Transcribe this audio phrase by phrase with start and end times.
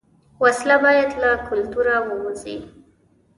[0.43, 2.57] وسله باید له کلتوره ووځي